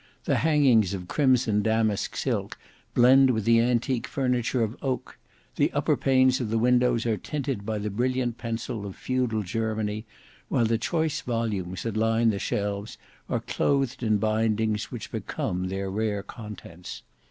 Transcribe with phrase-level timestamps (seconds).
[0.23, 2.57] The hangings of crimson damask silk
[2.95, 5.19] blend with the antique furniture of oak;
[5.57, 10.07] the upper panes of the windows are tinted by the brilliant pencil of feudal Germany,
[10.49, 12.97] while the choice volumes that line the shelves
[13.29, 17.03] are clothed in bindings which become their rare contents.